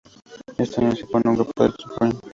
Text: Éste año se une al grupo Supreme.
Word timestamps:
Éste 0.57 0.81
año 0.81 0.95
se 0.95 1.05
une 1.13 1.29
al 1.29 1.35
grupo 1.35 1.65
Supreme. 1.77 2.13